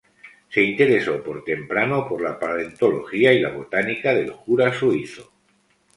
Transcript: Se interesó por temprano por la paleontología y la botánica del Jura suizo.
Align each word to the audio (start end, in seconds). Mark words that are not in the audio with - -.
Se 0.49 0.63
interesó 0.63 1.21
por 1.21 1.43
temprano 1.43 2.07
por 2.09 2.23
la 2.23 2.39
paleontología 2.39 3.33
y 3.33 3.39
la 3.39 3.51
botánica 3.51 4.15
del 4.15 4.31
Jura 4.31 4.73
suizo. 4.73 5.31